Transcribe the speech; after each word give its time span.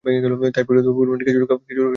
তাই 0.03 0.15
পরিমিত 0.67 0.87
পরিমাণ 0.97 1.19
খেজুর 1.25 1.43
খাওয়াই 1.49 1.65
উচিত। 1.69 1.81